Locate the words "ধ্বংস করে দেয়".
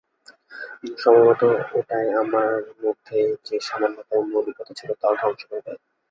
5.21-5.79